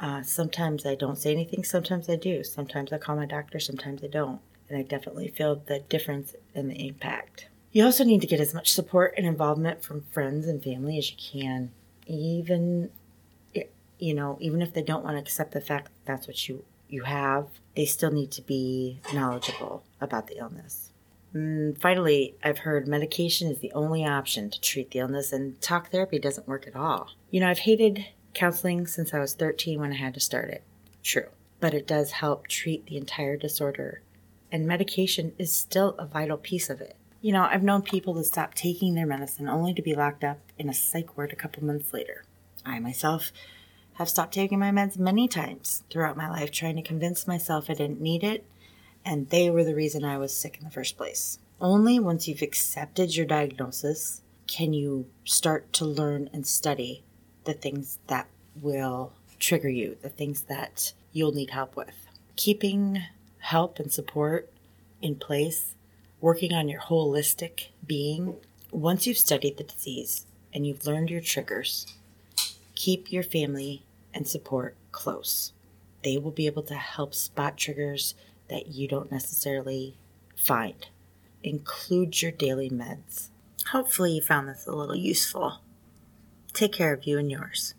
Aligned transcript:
Uh, 0.00 0.22
sometimes 0.22 0.86
I 0.86 0.94
don't 0.94 1.18
say 1.18 1.32
anything, 1.32 1.64
sometimes 1.64 2.08
I 2.08 2.16
do. 2.16 2.44
Sometimes 2.44 2.92
I 2.92 2.98
call 2.98 3.16
my 3.16 3.26
doctor, 3.26 3.58
sometimes 3.58 4.02
I 4.02 4.06
don't. 4.06 4.40
And 4.68 4.78
I 4.78 4.82
definitely 4.82 5.28
feel 5.28 5.56
the 5.66 5.80
difference 5.80 6.34
in 6.54 6.68
the 6.68 6.86
impact. 6.86 7.48
You 7.72 7.84
also 7.84 8.04
need 8.04 8.20
to 8.20 8.26
get 8.26 8.40
as 8.40 8.54
much 8.54 8.70
support 8.70 9.14
and 9.16 9.26
involvement 9.26 9.82
from 9.82 10.02
friends 10.02 10.46
and 10.46 10.62
family 10.62 10.98
as 10.98 11.10
you 11.10 11.16
can, 11.16 11.72
even 12.06 12.90
you 13.98 14.14
know, 14.14 14.38
even 14.40 14.62
if 14.62 14.72
they 14.72 14.82
don't 14.82 15.04
want 15.04 15.16
to 15.16 15.20
accept 15.20 15.52
the 15.52 15.60
fact 15.60 15.86
that 15.86 16.12
that's 16.12 16.26
what 16.26 16.48
you 16.48 16.64
you 16.88 17.02
have, 17.02 17.46
they 17.76 17.84
still 17.84 18.10
need 18.10 18.30
to 18.30 18.42
be 18.42 18.98
knowledgeable 19.12 19.82
about 20.00 20.26
the 20.26 20.38
illness. 20.38 20.90
Mm, 21.34 21.78
finally, 21.78 22.34
I've 22.42 22.60
heard 22.60 22.88
medication 22.88 23.50
is 23.50 23.58
the 23.58 23.72
only 23.72 24.06
option 24.06 24.48
to 24.48 24.58
treat 24.58 24.92
the 24.92 25.00
illness, 25.00 25.32
and 25.32 25.60
talk 25.60 25.90
therapy 25.90 26.18
doesn't 26.18 26.48
work 26.48 26.66
at 26.66 26.74
all. 26.74 27.10
You 27.30 27.40
know, 27.40 27.50
I've 27.50 27.58
hated 27.58 28.06
counseling 28.34 28.86
since 28.86 29.12
I 29.12 29.18
was 29.18 29.34
13 29.34 29.80
when 29.80 29.92
I 29.92 29.96
had 29.96 30.14
to 30.14 30.20
start 30.20 30.50
it. 30.50 30.62
True. 31.02 31.28
But 31.60 31.74
it 31.74 31.86
does 31.86 32.12
help 32.12 32.46
treat 32.46 32.86
the 32.86 32.96
entire 32.96 33.36
disorder, 33.36 34.02
and 34.52 34.66
medication 34.66 35.32
is 35.38 35.54
still 35.54 35.94
a 35.98 36.06
vital 36.06 36.36
piece 36.36 36.70
of 36.70 36.80
it. 36.80 36.96
You 37.20 37.32
know, 37.32 37.42
I've 37.42 37.64
known 37.64 37.82
people 37.82 38.14
to 38.14 38.24
stop 38.24 38.54
taking 38.54 38.94
their 38.94 39.06
medicine 39.06 39.48
only 39.48 39.74
to 39.74 39.82
be 39.82 39.94
locked 39.94 40.22
up 40.22 40.38
in 40.56 40.68
a 40.68 40.74
psych 40.74 41.16
ward 41.16 41.32
a 41.32 41.36
couple 41.36 41.64
months 41.64 41.92
later. 41.92 42.24
I 42.64 42.78
myself 42.78 43.32
have 43.94 44.08
stopped 44.08 44.34
taking 44.34 44.60
my 44.60 44.70
meds 44.70 44.96
many 44.96 45.26
times 45.26 45.82
throughout 45.90 46.16
my 46.16 46.30
life, 46.30 46.52
trying 46.52 46.76
to 46.76 46.82
convince 46.82 47.26
myself 47.26 47.68
I 47.68 47.74
didn't 47.74 48.00
need 48.00 48.22
it, 48.22 48.44
and 49.04 49.28
they 49.30 49.50
were 49.50 49.64
the 49.64 49.74
reason 49.74 50.04
I 50.04 50.18
was 50.18 50.32
sick 50.32 50.58
in 50.58 50.64
the 50.64 50.70
first 50.70 50.96
place. 50.96 51.40
Only 51.60 51.98
once 51.98 52.28
you've 52.28 52.42
accepted 52.42 53.16
your 53.16 53.26
diagnosis 53.26 54.22
can 54.46 54.72
you 54.72 55.06
start 55.24 55.72
to 55.74 55.84
learn 55.84 56.30
and 56.32 56.46
study 56.46 57.02
the 57.48 57.54
things 57.54 57.98
that 58.08 58.28
will 58.60 59.10
trigger 59.38 59.70
you, 59.70 59.96
the 60.02 60.10
things 60.10 60.42
that 60.42 60.92
you'll 61.14 61.32
need 61.32 61.48
help 61.48 61.76
with. 61.76 62.06
Keeping 62.36 63.02
help 63.38 63.78
and 63.78 63.90
support 63.90 64.52
in 65.00 65.14
place, 65.14 65.74
working 66.20 66.52
on 66.52 66.68
your 66.68 66.82
holistic 66.82 67.68
being. 67.86 68.36
Once 68.70 69.06
you've 69.06 69.16
studied 69.16 69.56
the 69.56 69.64
disease 69.64 70.26
and 70.52 70.66
you've 70.66 70.84
learned 70.84 71.08
your 71.08 71.22
triggers, 71.22 71.86
keep 72.74 73.10
your 73.10 73.22
family 73.22 73.82
and 74.12 74.28
support 74.28 74.76
close. 74.92 75.52
They 76.04 76.18
will 76.18 76.30
be 76.30 76.44
able 76.44 76.64
to 76.64 76.74
help 76.74 77.14
spot 77.14 77.56
triggers 77.56 78.14
that 78.50 78.68
you 78.68 78.86
don't 78.86 79.10
necessarily 79.10 79.96
find. 80.36 80.86
Include 81.42 82.20
your 82.20 82.30
daily 82.30 82.68
meds. 82.68 83.28
Hopefully, 83.72 84.12
you 84.12 84.20
found 84.20 84.50
this 84.50 84.66
a 84.66 84.72
little 84.72 84.94
useful. 84.94 85.62
Take 86.58 86.72
care 86.72 86.92
of 86.92 87.06
you 87.06 87.20
and 87.20 87.30
yours. 87.30 87.72